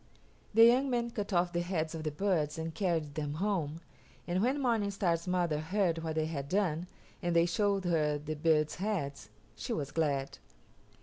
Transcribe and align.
The 0.55 0.65
young 0.65 0.89
men 0.89 1.11
cut 1.11 1.31
off 1.31 1.53
the 1.53 1.61
heads 1.61 1.93
of 1.93 2.01
the 2.01 2.09
birds 2.09 2.57
and 2.57 2.73
carried 2.73 3.13
them 3.13 3.35
home, 3.35 3.81
and 4.25 4.41
when 4.41 4.59
Morning 4.59 4.89
Star's 4.89 5.27
mother 5.27 5.59
heard 5.59 5.99
what 5.99 6.15
they 6.15 6.25
had 6.25 6.49
done, 6.49 6.87
and 7.21 7.35
they 7.35 7.45
showed 7.45 7.85
her 7.85 8.17
the 8.17 8.33
birds' 8.35 8.77
heads, 8.77 9.29
she 9.55 9.73
was 9.73 9.91
glad. 9.91 10.39